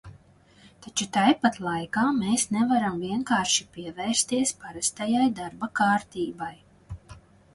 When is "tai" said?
1.17-1.33